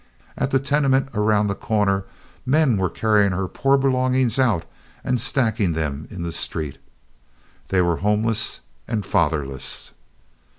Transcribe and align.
At 0.35 0.49
the 0.49 0.57
tenement 0.57 1.09
around 1.13 1.45
the 1.45 1.53
corner 1.53 2.05
men 2.43 2.75
were 2.77 2.89
carrying 2.89 3.33
her 3.33 3.47
poor 3.47 3.77
belongings 3.77 4.39
out 4.39 4.65
and 5.03 5.21
stacking 5.21 5.73
them 5.73 6.07
in 6.09 6.23
the 6.23 6.31
street. 6.31 6.79
They 7.67 7.81
were 7.83 7.97
homeless 7.97 8.61
and 8.87 9.05
fatherless. 9.05 9.91